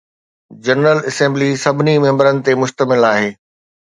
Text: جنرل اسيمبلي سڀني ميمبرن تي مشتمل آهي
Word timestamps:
جنرل 0.65 0.99
اسيمبلي 1.09 1.49
سڀني 1.63 1.95
ميمبرن 2.05 2.35
تي 2.45 2.51
مشتمل 2.61 3.01
آهي 3.13 3.29